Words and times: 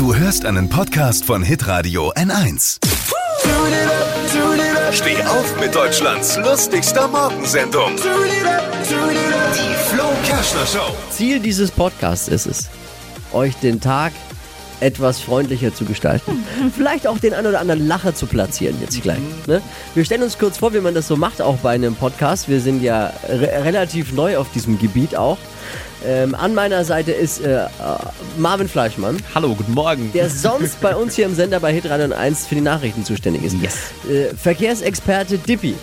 Du 0.00 0.14
hörst 0.14 0.46
einen 0.46 0.70
Podcast 0.70 1.26
von 1.26 1.42
Hitradio 1.42 2.10
N1. 2.14 2.78
Steh 4.92 5.22
auf 5.24 5.60
mit 5.60 5.74
Deutschlands 5.74 6.38
lustigster 6.38 7.06
Morgensendung. 7.06 7.94
Die 7.96 9.74
Flo 9.90 10.04
Kerschner 10.24 10.64
Show. 10.64 10.96
Ziel 11.10 11.38
dieses 11.38 11.70
Podcasts 11.70 12.28
ist 12.28 12.46
es, 12.46 12.70
euch 13.34 13.54
den 13.56 13.78
Tag 13.78 14.14
etwas 14.80 15.20
freundlicher 15.20 15.74
zu 15.74 15.84
gestalten. 15.84 16.44
Vielleicht 16.76 17.06
auch 17.06 17.18
den 17.18 17.34
einen 17.34 17.46
oder 17.46 17.60
anderen 17.60 17.86
Lacher 17.86 18.14
zu 18.14 18.26
platzieren 18.26 18.76
jetzt 18.80 19.00
gleich. 19.02 19.18
Ne? 19.46 19.62
Wir 19.94 20.04
stellen 20.04 20.22
uns 20.22 20.38
kurz 20.38 20.58
vor, 20.58 20.74
wie 20.74 20.80
man 20.80 20.94
das 20.94 21.06
so 21.06 21.16
macht, 21.16 21.42
auch 21.42 21.56
bei 21.58 21.70
einem 21.70 21.94
Podcast. 21.94 22.48
Wir 22.48 22.60
sind 22.60 22.82
ja 22.82 23.12
re 23.28 23.64
relativ 23.64 24.12
neu 24.12 24.38
auf 24.38 24.50
diesem 24.52 24.78
Gebiet 24.78 25.16
auch. 25.16 25.38
Ähm, 26.06 26.34
an 26.34 26.54
meiner 26.54 26.84
Seite 26.84 27.12
ist 27.12 27.40
äh, 27.40 27.64
äh, 27.64 27.68
Marvin 28.38 28.68
Fleischmann, 28.68 29.18
Hallo, 29.34 29.54
guten 29.54 29.74
Morgen. 29.74 30.10
der 30.12 30.30
sonst 30.30 30.80
bei 30.80 30.96
uns 30.96 31.14
hier 31.14 31.26
im 31.26 31.34
Sender 31.34 31.60
bei 31.60 31.74
Hitradio 31.74 32.16
1 32.16 32.46
für 32.46 32.54
die 32.54 32.62
Nachrichten 32.62 33.04
zuständig 33.04 33.44
ist. 33.44 33.56
Yes. 33.60 33.76
Äh, 34.08 34.34
Verkehrsexperte 34.34 35.36
Dippi. 35.36 35.74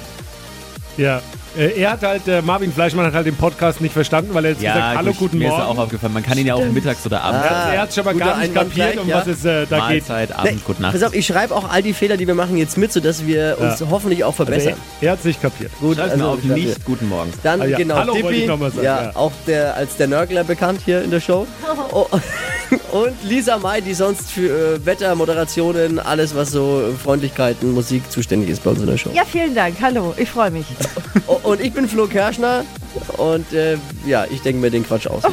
Ja. 0.97 1.21
Äh, 1.55 1.79
Er 1.81 1.91
hat 1.91 2.03
halt, 2.03 2.27
äh, 2.27 2.41
Marvin 2.41 2.71
Fleischmann 2.73 3.05
hat 3.05 3.13
halt 3.13 3.25
den 3.27 3.35
Podcast 3.35 3.81
nicht 3.81 3.93
verstanden, 3.93 4.33
weil 4.33 4.45
er 4.45 4.51
jetzt 4.51 4.61
gesagt 4.61 4.79
Hallo, 4.97 5.11
gut, 5.11 5.17
guten 5.19 5.37
mir 5.39 5.49
Morgen. 5.49 5.61
ist 5.61 5.67
auch 5.67 5.77
aufgefallen. 5.77 6.13
Man 6.13 6.23
kann 6.23 6.37
ihn 6.37 6.47
ja 6.47 6.55
auch 6.55 6.65
mittags 6.65 7.05
oder 7.05 7.21
abends. 7.21 7.47
Ah, 7.49 7.73
er 7.73 7.81
hat 7.81 7.93
schon 7.93 8.05
mal 8.05 8.15
gar 8.15 8.37
nicht 8.37 8.49
Einwand 8.49 8.69
kapiert, 8.69 8.91
gleich, 8.93 8.99
um 9.03 9.07
ja. 9.09 9.17
was 9.17 9.27
es 9.27 9.45
äh, 9.45 9.65
da 9.67 9.75
geht. 9.89 10.07
Mahlzeit, 10.07 10.31
Abend, 10.37 10.65
gute 10.65 10.81
Nacht. 10.81 10.93
Pass 10.93 11.03
auf, 11.03 11.13
ich 11.13 11.25
schreibe 11.25 11.55
auch 11.55 11.69
all 11.71 11.81
die 11.83 11.93
Fehler, 11.93 12.17
die 12.17 12.27
wir 12.27 12.35
machen, 12.35 12.57
jetzt 12.57 12.77
mit, 12.77 12.91
sodass 12.91 13.25
wir 13.25 13.57
uns 13.59 13.79
Ja. 13.79 13.87
hoffentlich 13.89 14.23
auch 14.23 14.27
Also 14.37 14.45
verbessern. 14.45 14.73
er, 15.01 15.05
er 15.07 15.11
hat 15.13 15.19
es 15.19 15.25
nicht 15.25 15.41
kapiert. 15.41 15.71
Gut, 15.79 15.97
Schreib's 15.97 16.15
mir 16.17 16.25
auf, 16.27 16.43
nicht 16.43 16.85
guten 16.85 17.07
Morgen. 17.09 17.31
Dann 17.43 17.61
Ah, 17.61 17.65
ja. 17.65 17.77
genau, 17.77 17.95
Hallo 17.95 18.13
Dippi, 18.13 18.33
ich 18.35 18.47
noch 18.47 18.59
mal 18.59 18.71
sagen, 18.71 18.83
ja, 18.85 19.03
ja. 19.03 19.11
auch 19.15 19.31
der 19.47 19.75
als 19.75 19.95
der 19.97 20.07
Nörgler 20.07 20.43
bekannt 20.43 20.81
hier 20.85 21.01
in 21.03 21.11
der 21.11 21.21
Show. 21.21 21.47
Oh, 21.91 22.05
und 22.91 23.13
Lisa 23.23 23.57
May, 23.57 23.81
die 23.81 23.93
sonst 23.93 24.31
für 24.31 24.75
äh, 24.75 24.85
Wetter, 24.85 25.13
Moderationen, 25.15 25.99
alles 25.99 26.35
was 26.35 26.51
so 26.51 26.81
äh, 26.81 26.97
Freundlichkeiten, 26.97 27.71
Musik 27.73 28.09
zuständig 28.11 28.49
ist 28.49 28.63
bei 28.63 28.71
uns 28.71 28.81
in 28.81 28.87
der 28.87 28.97
Show. 28.97 29.09
Ja, 29.13 29.23
vielen 29.25 29.53
Dank. 29.55 29.75
Hallo, 29.81 30.13
ich 30.17 30.29
freue 30.29 30.51
mich. 30.51 30.65
Oh, 31.25 31.39
und 31.43 31.59
ich 31.59 31.73
bin 31.73 31.89
Flo 31.89 32.07
Kerschner 32.07 32.63
und 33.17 33.51
äh, 33.51 33.77
ja, 34.05 34.25
ich 34.29 34.41
denke 34.43 34.61
mir 34.61 34.69
den 34.71 34.85
Quatsch 34.85 35.07
aus. 35.07 35.23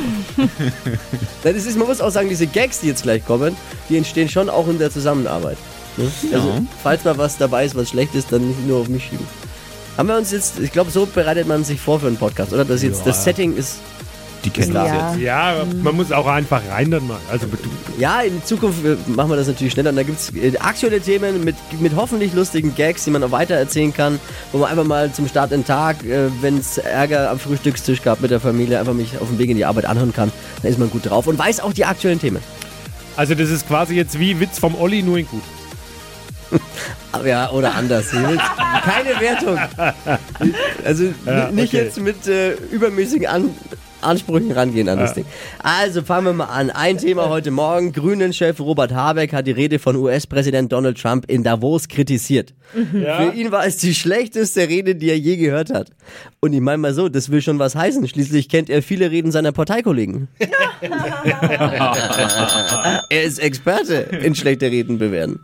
das 1.44 1.54
ist, 1.54 1.76
man 1.78 1.86
muss 1.86 2.00
auch 2.00 2.10
sagen, 2.10 2.28
diese 2.28 2.46
Gags, 2.46 2.80
die 2.80 2.88
jetzt 2.88 3.02
gleich 3.04 3.24
kommen, 3.24 3.56
die 3.88 3.96
entstehen 3.96 4.28
schon 4.28 4.48
auch 4.50 4.66
in 4.66 4.78
der 4.78 4.90
Zusammenarbeit. 4.90 5.56
Ne? 5.96 6.10
Also, 6.32 6.48
Ja. 6.48 6.62
falls 6.82 7.04
mal 7.04 7.16
was 7.18 7.36
dabei 7.38 7.64
ist, 7.64 7.76
was 7.76 7.90
schlecht 7.90 8.14
ist, 8.14 8.32
dann 8.32 8.48
nicht 8.48 8.66
nur 8.66 8.80
auf 8.80 8.88
mich 8.88 9.04
schieben. 9.04 9.26
Haben 9.96 10.08
wir 10.08 10.16
uns 10.16 10.32
jetzt, 10.32 10.58
ich 10.58 10.72
glaube, 10.72 10.90
so 10.90 11.06
bereitet 11.06 11.46
man 11.46 11.62
sich 11.62 11.80
vor 11.80 12.00
für 12.00 12.08
einen 12.08 12.16
Podcast, 12.16 12.52
oder? 12.52 12.64
Das 12.64 12.82
jetzt 12.82 13.00
Ja. 13.00 13.04
das 13.12 13.22
Setting 13.22 13.56
ist 13.56 13.76
Die 14.44 14.50
kennen 14.50 14.74
Ja. 14.74 14.84
das 14.84 15.14
jetzt. 15.16 15.22
Ja, 15.24 15.64
man 15.82 15.96
muss 15.96 16.12
auch 16.12 16.26
einfach 16.26 16.60
rein 16.70 16.90
dann 16.90 17.06
mal. 17.06 17.18
Also 17.30 17.46
Ja, 17.98 18.20
in 18.20 18.44
Zukunft 18.44 18.84
äh, 18.84 18.96
machen 19.06 19.30
wir 19.30 19.36
das 19.36 19.46
natürlich 19.48 19.72
schneller. 19.72 19.90
Und 19.90 19.96
da 19.96 20.02
gibt 20.02 20.18
es 20.20 20.32
aktuelle 20.60 21.00
Themen 21.00 21.42
mit, 21.44 21.56
mit 21.80 21.96
hoffentlich 21.96 22.32
lustigen 22.34 22.74
Gags, 22.74 23.04
die 23.04 23.10
man 23.10 23.22
auch 23.24 23.30
weiter 23.30 23.54
erzählen 23.54 23.92
kann, 23.94 24.20
wo 24.52 24.58
man 24.58 24.70
einfach 24.70 24.84
mal 24.84 25.12
zum 25.12 25.26
Start 25.28 25.52
in 25.52 25.60
den 25.60 25.66
Tag, 25.66 26.04
äh, 26.04 26.28
wenn 26.42 26.58
es 26.58 26.78
Ärger 26.78 27.30
am 27.30 27.38
Frühstückstisch 27.38 28.02
gab 28.02 28.20
mit 28.20 28.30
der 28.30 28.40
Familie, 28.40 28.78
einfach 28.78 28.94
mich 28.94 29.16
auf 29.20 29.28
dem 29.28 29.38
Weg 29.38 29.50
in 29.50 29.56
die 29.56 29.64
Arbeit 29.64 29.86
anhören 29.86 30.12
kann. 30.12 30.30
Dann 30.62 30.70
ist 30.70 30.78
man 30.78 30.90
gut 30.90 31.08
drauf 31.08 31.26
und 31.26 31.38
weiß 31.38 31.60
auch 31.60 31.72
die 31.72 31.84
aktuellen 31.84 32.20
Themen. 32.20 32.40
also 33.16 33.34
das 33.34 33.48
ist 33.50 33.66
quasi 33.66 33.94
jetzt 33.94 34.18
wie 34.18 34.38
Witz 34.40 34.58
vom 34.58 34.74
Olli, 34.74 35.02
nur 35.02 35.18
in 35.18 35.26
gut. 35.26 35.42
Ja, 37.24 37.48
oder 37.50 37.74
anders. 37.76 38.10
Keine 38.10 39.20
Wertung. 39.20 39.58
Also 40.84 41.04
Ja, 41.24 41.50
nicht 41.50 41.72
okay. 41.72 41.84
jetzt 41.84 41.98
mit 42.00 42.26
äh, 42.26 42.54
übermäßigen 42.72 43.26
An 43.28 43.50
Ansprüchen 44.04 44.52
rangehen 44.52 44.88
an 44.88 44.98
das 44.98 45.14
Ding. 45.14 45.24
Also 45.58 46.02
fangen 46.02 46.26
wir 46.26 46.32
mal 46.32 46.44
an. 46.44 46.70
Ein 46.70 46.98
Thema 46.98 47.28
heute 47.28 47.50
Morgen. 47.50 47.92
Grünen-Chef 47.92 48.60
Robert 48.60 48.92
Habeck 48.92 49.32
hat 49.32 49.46
die 49.46 49.52
Rede 49.52 49.78
von 49.78 49.96
US-Präsident 49.96 50.72
Donald 50.72 51.00
Trump 51.00 51.24
in 51.28 51.42
Davos 51.42 51.88
kritisiert. 51.88 52.54
Ja? 52.92 53.22
Für 53.22 53.32
ihn 53.36 53.50
war 53.52 53.66
es 53.66 53.78
die 53.78 53.94
schlechteste 53.94 54.68
Rede, 54.68 54.94
die 54.94 55.10
er 55.10 55.18
je 55.18 55.36
gehört 55.36 55.70
hat. 55.70 55.90
Und 56.40 56.52
ich 56.52 56.60
meine 56.60 56.78
mal 56.78 56.94
so, 56.94 57.08
das 57.08 57.30
will 57.30 57.42
schon 57.42 57.58
was 57.58 57.74
heißen. 57.74 58.06
Schließlich 58.06 58.48
kennt 58.48 58.70
er 58.70 58.82
viele 58.82 59.10
Reden 59.10 59.32
seiner 59.32 59.52
Parteikollegen. 59.52 60.28
er 63.10 63.22
ist 63.22 63.38
Experte 63.38 63.94
in 63.94 64.34
schlechte 64.34 64.66
Reden 64.70 64.98
bewerten. 64.98 65.40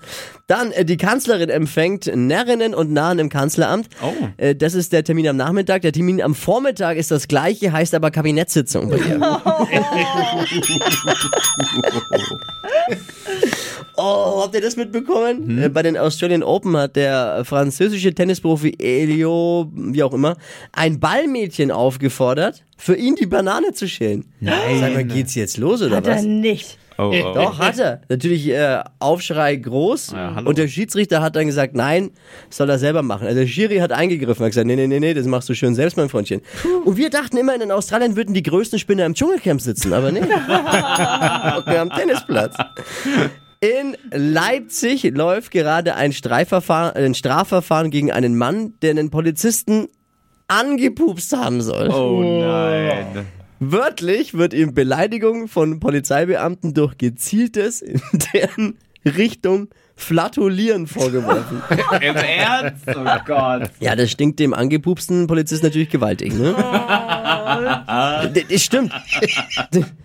Dann, 0.51 0.73
äh, 0.73 0.85
die 0.85 0.97
Kanzlerin 0.97 1.49
empfängt 1.49 2.11
Närrinnen 2.13 2.75
und 2.75 2.91
Narren 2.93 3.21
im 3.21 3.29
Kanzleramt. 3.29 3.89
Oh. 4.03 4.13
Äh, 4.37 4.57
das 4.57 4.75
ist 4.75 4.93
der 4.93 5.05
Termin 5.05 5.29
am 5.29 5.37
Nachmittag. 5.37 5.83
Der 5.83 5.93
Termin 5.93 6.21
am 6.21 6.35
Vormittag 6.35 6.97
ist 6.97 7.13
das 7.13 7.29
gleiche, 7.29 7.71
heißt 7.71 7.95
aber 7.95 8.11
Kabinettssitzung 8.11 8.91
bei 8.91 8.97
ihr. 8.97 9.21
Oh, 13.97 14.43
habt 14.43 14.55
ihr 14.55 14.61
das 14.63 14.77
mitbekommen? 14.77 15.63
Äh, 15.63 15.69
Bei 15.69 15.83
den 15.83 15.97
Australian 15.97 16.43
Open 16.43 16.75
hat 16.77 16.97
der 16.97 17.45
französische 17.45 18.15
Tennisprofi 18.15 18.75
Elio, 18.79 19.71
wie 19.75 20.03
auch 20.03 20.15
immer, 20.15 20.37
ein 20.73 20.99
Ballmädchen 21.01 21.71
aufgefordert, 21.71 22.65
für 22.79 22.97
ihn 22.97 23.15
die 23.15 23.27
Banane 23.27 23.73
zu 23.75 23.87
schälen. 23.89 24.25
Nein. 24.41 24.81
Sag 24.81 24.95
mal, 24.95 25.05
geht's 25.05 25.35
jetzt 25.35 25.59
los 25.59 25.83
oder 25.83 25.97
Hat 25.97 26.07
was? 26.07 26.23
er 26.23 26.29
nicht. 26.29 26.79
Oh, 27.01 27.13
oh. 27.13 27.35
Doch, 27.35 27.59
hat 27.59 27.79
er. 27.79 28.03
Natürlich 28.09 28.49
äh, 28.49 28.83
Aufschrei 28.99 29.57
groß. 29.57 30.13
Ja, 30.13 30.39
und 30.45 30.59
der 30.59 30.69
Schiedsrichter 30.69 31.23
hat 31.23 31.37
dann 31.37 31.47
gesagt, 31.47 31.75
nein, 31.75 32.11
soll 32.51 32.69
er 32.69 32.79
selber 32.79 33.03
machen. 33.03 33.27
Also 33.27 33.41
der 33.41 33.47
Schiri 33.47 33.79
hat 33.79 33.93
eingegriffen, 33.93 34.45
hat 34.45 34.53
gesagt, 34.53 34.67
nee, 34.67 34.77
nee, 34.77 34.87
nee, 34.87 35.01
nee, 35.01 35.15
das 35.15 35.27
machst 35.27 35.49
du 35.49 35.55
schön 35.55 35.75
selbst, 35.75 35.97
mein 35.97 36.09
Freundchen. 36.09 36.43
Und 36.85 36.97
wir 36.97 37.11
dachten 37.11 37.37
immer, 37.37 37.55
in 37.55 37.73
Australien 37.73 38.17
würden 38.17 38.35
die 38.35 38.43
größten 38.43 38.79
Spinner 38.79 39.07
im 39.07 39.15
Dschungelcamp 39.15 39.61
sitzen, 39.61 39.93
aber 39.93 40.13
nee. 40.13 40.21
okay, 41.57 41.79
am 41.79 41.91
Tennisplatz. 41.91 42.57
In 43.61 43.97
Leipzig 44.11 45.03
läuft 45.05 45.51
gerade 45.51 45.95
ein, 45.95 46.13
Streifverfahren, 46.13 46.97
ein 46.97 47.15
Strafverfahren 47.15 47.91
gegen 47.91 48.11
einen 48.11 48.37
Mann, 48.37 48.75
der 48.81 48.91
einen 48.91 49.11
Polizisten 49.11 49.89
angepupst 50.49 51.37
haben 51.37 51.61
soll. 51.61 51.89
oh 51.89 52.23
nein. 52.23 53.27
Wörtlich 53.63 54.35
wird 54.35 54.55
ihm 54.55 54.73
Beleidigung 54.75 55.47
von 55.47 55.81
Polizeibeamten 55.81 56.73
durch 56.75 56.97
gezieltes 56.99 57.83
in 57.83 58.01
deren 58.35 58.79
Richtung 59.05 59.69
Flatulieren 59.97 60.87
vorgeworfen. 60.87 61.61
Im 62.01 62.17
Ernst? 62.17 62.85
Oh 62.89 63.05
Gott. 63.27 63.71
ja, 63.81 63.95
das 63.95 64.11
stinkt 64.11 64.41
dem 64.41 64.55
angepupsten 64.55 65.27
Polizisten 65.27 65.67
natürlich 65.67 65.91
gewaltig, 65.91 66.33
ne? 66.33 66.55
Das 68.49 68.63
stimmt. 68.63 68.93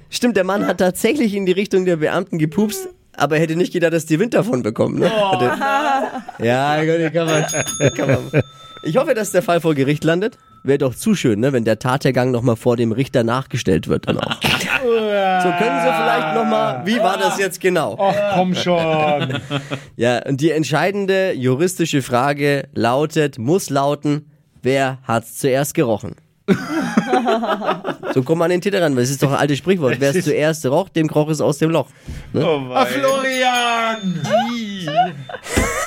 Stimmt, 0.10 0.36
der 0.36 0.44
Mann 0.44 0.68
hat 0.68 0.80
tatsächlich 0.80 1.34
in 1.34 1.46
die 1.46 1.52
Richtung 1.54 1.86
der 1.86 1.98
Beamten 1.98 2.38
gepupst, 2.40 2.90
aber 3.16 3.36
er 3.36 3.42
hätte 3.44 3.56
nicht 3.56 3.72
gedacht, 3.72 3.94
dass 3.94 4.06
die 4.06 4.20
Wind 4.20 4.34
davon 4.34 4.64
bekommen, 4.64 5.00
ne? 5.00 5.10
Hatte- 5.10 6.44
Ja, 6.44 6.84
gut, 6.84 7.14
kann 7.14 7.28
man, 7.28 7.94
kann 7.94 8.08
man. 8.32 8.42
Ich 8.84 8.98
hoffe, 8.98 9.14
dass 9.14 9.32
der 9.32 9.42
Fall 9.44 9.62
vor 9.62 9.76
Gericht 9.76 10.04
landet. 10.04 10.38
Wäre 10.66 10.80
doch 10.80 10.96
zu 10.96 11.14
schön, 11.14 11.42
ne, 11.42 11.54
wenn 11.54 11.64
der 11.64 11.78
Tathergang 11.78 12.32
nochmal 12.32 12.56
vor 12.56 12.76
dem 12.76 12.92
Richter 12.92 13.24
nachgestellt 13.24 13.88
wird 13.88 14.08
dann 14.08 14.20
auch. 14.20 14.38
So 14.86 15.50
können 15.52 15.80
Sie 15.82 15.88
vielleicht 15.88 16.36
nochmal, 16.36 16.86
wie 16.86 16.98
war 17.00 17.18
das 17.18 17.40
jetzt 17.40 17.60
genau? 17.60 17.98
Ach 18.00 18.36
komm 18.36 18.54
schon. 18.56 19.40
Ja, 19.96 20.20
und 20.26 20.42
die 20.42 20.52
entscheidende 20.52 21.34
juristische 21.34 22.02
Frage 22.02 22.68
lautet, 22.74 23.38
muss 23.40 23.70
lauten, 23.70 24.32
wer 24.62 25.00
hat's 25.04 25.38
zuerst 25.40 25.74
gerochen? 25.74 26.16
so 28.14 28.24
kommt 28.24 28.40
man 28.40 28.46
an 28.46 28.52
den 28.52 28.62
Täter 28.62 28.82
ran, 28.82 28.96
weil 28.96 29.04
es 29.04 29.10
ist 29.10 29.24
doch 29.24 29.32
ein 29.32 29.38
altes 29.38 29.58
Sprichwort. 29.58 30.00
Wer 30.00 30.16
es 30.16 30.24
zuerst 30.24 30.66
roch, 30.68 30.90
dem 30.90 31.08
kroch 31.08 31.30
es 31.30 31.42
aus 31.42 31.58
dem 31.58 31.72
Loch. 31.72 31.88
Ah, 32.34 32.86
Florian! 32.86 34.22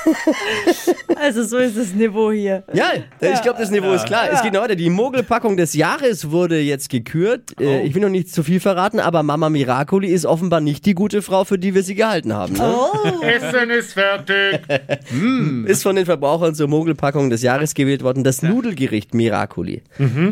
Also 1.21 1.43
so 1.43 1.57
ist 1.57 1.77
das 1.77 1.93
Niveau 1.93 2.31
hier. 2.31 2.63
Ja, 2.73 2.91
ich 3.19 3.41
glaube, 3.41 3.59
das 3.59 3.71
Niveau 3.71 3.91
ist 3.91 4.05
klar. 4.05 4.29
Es 4.31 4.41
geht 4.41 4.53
noch 4.53 4.61
weiter. 4.61 4.75
Die 4.75 4.89
Mogelpackung 4.89 5.57
des 5.57 5.73
Jahres 5.73 6.31
wurde 6.31 6.59
jetzt 6.59 6.89
gekürt. 6.89 7.59
Äh, 7.59 7.83
Ich 7.83 7.93
will 7.93 8.01
noch 8.01 8.09
nicht 8.09 8.31
zu 8.33 8.43
viel 8.43 8.59
verraten, 8.59 8.99
aber 8.99 9.21
Mama 9.23 9.49
Miracoli 9.49 10.07
ist 10.07 10.25
offenbar 10.25 10.61
nicht 10.61 10.85
die 10.85 10.93
gute 10.93 11.21
Frau, 11.21 11.43
für 11.43 11.57
die 11.59 11.75
wir 11.75 11.83
sie 11.83 11.95
gehalten 11.95 12.33
haben. 12.33 12.53
Ne? 12.53 12.73
Essen 13.21 13.69
ist 13.69 13.93
fertig. 13.93 14.59
Ist 15.65 15.83
von 15.83 15.95
den 15.95 16.05
Verbrauchern 16.05 16.55
zur 16.55 16.67
Mogelpackung 16.67 17.29
des 17.29 17.41
Jahres 17.41 17.73
gewählt 17.73 18.03
worden, 18.03 18.23
das 18.23 18.41
Nudelgericht 18.41 19.13
Miracoli. 19.13 19.81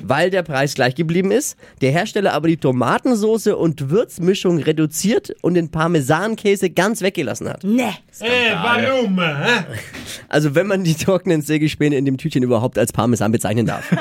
Weil 0.03 0.29
der 0.29 0.43
Preis 0.43 0.73
gleich 0.75 0.95
geblieben 0.95 1.31
ist, 1.31 1.57
der 1.81 1.91
Hersteller 1.91 2.33
aber 2.33 2.47
die 2.47 2.57
Tomatensoße 2.57 3.55
und 3.57 3.89
Würzmischung 3.89 4.59
reduziert 4.59 5.33
und 5.41 5.55
den 5.55 5.69
Parmesankäse 5.69 6.69
ganz 6.69 7.01
weggelassen 7.01 7.49
hat. 7.49 7.63
Ne. 7.63 7.89
Ey, 8.19 8.53
warum? 8.61 9.19
hä? 9.19 9.56
Also 10.29 10.55
wenn 10.55 10.67
man 10.67 10.83
die 10.83 10.95
trockenen 10.95 11.41
Sägespäne 11.41 11.95
in 11.95 12.03
dem 12.03 12.17
Tütchen 12.17 12.43
überhaupt 12.43 12.77
als 12.77 12.91
Parmesan 12.91 13.31
bezeichnen 13.31 13.65
darf. 13.65 13.89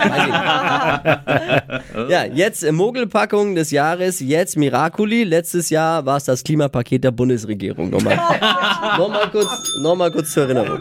Ja, 2.09 2.25
jetzt 2.25 2.63
äh, 2.63 2.73
Mogelpackung 2.73 3.55
des 3.55 3.71
Jahres, 3.71 4.21
jetzt 4.21 4.57
Miracoli. 4.57 5.25
Letztes 5.25 5.71
Jahr 5.71 6.05
war 6.05 6.17
es 6.19 6.25
das 6.25 6.45
Klimapaket 6.45 7.05
der 7.05 7.11
Bundesregierung. 7.11 7.91
Nochmal, 7.91 8.17
nochmal, 8.99 9.31
kurz, 9.31 9.51
nochmal 9.81 10.11
kurz 10.11 10.33
zur 10.33 10.45
Erinnerung. 10.45 10.81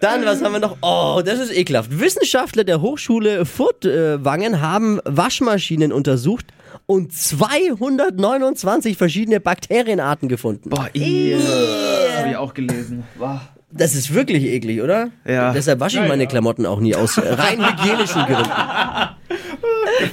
Dann, 0.00 0.24
was 0.24 0.42
haben 0.42 0.52
wir 0.52 0.60
noch? 0.60 0.76
Oh, 0.82 1.22
das 1.24 1.38
ist 1.38 1.52
ekelhaft. 1.56 1.98
Wissenschaftler 1.98 2.64
der 2.64 2.80
Hochschule 2.80 3.44
Furtwangen 3.44 4.60
haben 4.60 5.00
Waschmaschinen 5.04 5.92
untersucht 5.92 6.46
und 6.90 7.12
229 7.12 8.96
verschiedene 8.96 9.38
Bakterienarten 9.38 10.28
gefunden. 10.28 10.70
Boah, 10.70 10.88
ih, 10.92 11.36
das 11.36 12.18
habe 12.18 12.30
ich 12.30 12.36
auch 12.36 12.52
gelesen. 12.52 13.04
Boah. 13.16 13.40
Das 13.70 13.94
ist 13.94 14.12
wirklich 14.12 14.42
eklig, 14.42 14.82
oder? 14.82 15.10
Ja. 15.24 15.52
Deshalb 15.52 15.78
wasche 15.78 16.02
ich 16.02 16.08
meine 16.08 16.26
Klamotten 16.26 16.66
auch 16.66 16.80
nie 16.80 16.96
aus 16.96 17.16
rein 17.16 17.64
hygienischen 17.78 18.24
Gründen. 18.24 18.50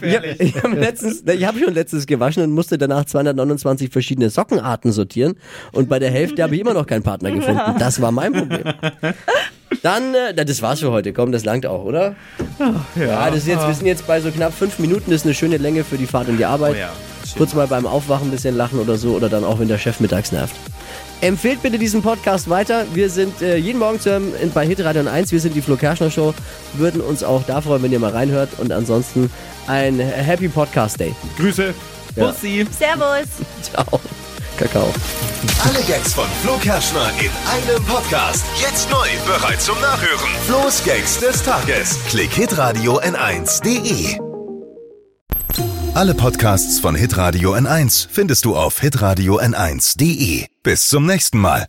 Ich 0.04 0.16
habe 0.16 0.28
ich 0.28 0.56
ich 1.26 1.46
hab 1.48 1.58
schon 1.58 1.74
letztens 1.74 2.06
gewaschen 2.06 2.44
und 2.44 2.52
musste 2.52 2.78
danach 2.78 3.06
229 3.06 3.90
verschiedene 3.90 4.30
Sockenarten 4.30 4.92
sortieren. 4.92 5.34
Und 5.72 5.90
bei 5.90 5.98
der 5.98 6.12
Hälfte 6.12 6.44
habe 6.44 6.54
ich 6.54 6.62
immer 6.62 6.76
noch 6.76 6.86
keinen 6.86 7.02
Partner 7.02 7.32
gefunden. 7.32 7.76
Das 7.80 8.00
war 8.00 8.12
mein 8.12 8.34
Problem. 8.34 8.62
Dann, 9.84 10.16
äh, 10.16 10.34
das 10.34 10.62
war's 10.62 10.80
für 10.80 10.92
heute. 10.92 11.14
Komm, 11.14 11.31
das 11.31 11.44
langt 11.46 11.66
auch, 11.66 11.84
oder? 11.84 12.16
Ja, 12.96 13.30
das 13.30 13.40
ist 13.40 13.48
jetzt, 13.48 13.68
wir 13.68 13.74
sind 13.74 13.86
jetzt 13.88 14.08
bei 14.08 14.19
so 14.22 14.31
knapp 14.31 14.54
fünf 14.54 14.80
Minuten. 14.80 15.12
Das 15.12 15.22
ist 15.22 15.25
eine 15.25 15.34
schöne 15.34 15.58
Länge 15.58 15.84
für 15.84 15.98
die 15.98 16.06
Fahrt 16.08 16.28
in 16.30 16.38
die 16.38 16.46
Arbeit. 16.46 16.75
Oh 16.75 16.80
ja, 16.80 16.90
Kurz 17.38 17.54
mal 17.54 17.68
beim 17.68 17.86
Aufwachen 17.86 18.30
ein 18.30 18.31
bisschen 18.31 18.56
lachen 18.56 18.80
oder 18.80 18.96
so. 18.98 19.10
Oder 19.16 19.30
dann 19.30 19.44
auch, 19.44 19.60
wenn 19.60 19.68
der 19.68 19.78
Chef 19.78 20.00
mittags 20.00 20.31
nervt. 20.31 20.56
Empfehlt 21.22 21.62
bitte 21.64 21.78
diesen 21.78 22.02
Podcast 22.02 22.50
weiter. 22.50 22.86
Wir 22.94 23.10
sind 23.10 23.42
äh, 23.42 23.58
jeden 23.58 23.80
Morgen 23.80 24.00
zu 24.00 24.12
hören 24.12 24.31
in- 24.42 24.52
bei 24.52 24.66
Hitradio 24.66 25.06
1. 25.08 25.31
Wir 25.31 25.40
sind 25.40 25.56
die 25.56 25.62
Flo 25.62 25.75
Kerschner 25.75 26.10
Show. 26.12 26.34
Würden 26.74 27.02
uns 27.02 27.24
auch 27.24 27.44
da 27.46 27.60
freuen, 27.62 27.84
wenn 27.84 27.92
ihr 27.92 28.00
mal 28.00 28.12
reinhört. 28.12 28.50
Und 28.60 28.72
ansonsten 28.72 29.30
ein 29.68 30.00
Happy 30.00 30.48
Podcast 30.48 31.00
Day. 31.00 31.14
Grüße. 31.38 31.74
Bussi. 32.16 32.66
Servus. 32.72 33.28
Ciao. 33.62 34.00
Kakao. 34.57 34.92
Alle 35.63 35.81
Gags 35.83 36.13
von 36.13 36.27
Flo 36.42 36.57
Kerschner 36.57 37.12
in 37.19 37.31
einem 37.48 37.83
Podcast. 37.86 38.44
Jetzt 38.59 38.89
neu, 38.89 39.07
bereit 39.25 39.62
zum 39.62 39.80
Nachhören. 39.80 40.30
Flo's 40.45 40.83
Gags 40.83 41.19
des 41.19 41.44
Tages. 41.44 42.00
Klick 42.09 42.33
Hitradio 42.33 43.00
N1.de. 43.00 44.19
Alle 45.94 46.13
Podcasts 46.13 46.80
von 46.80 46.95
Hitradio 46.95 47.54
N1 47.56 48.07
findest 48.09 48.45
du 48.45 48.56
auf 48.56 48.80
hitradio 48.80 49.39
N1.de. 49.39 50.45
Bis 50.62 50.88
zum 50.89 51.06
nächsten 51.06 51.39
Mal. 51.39 51.68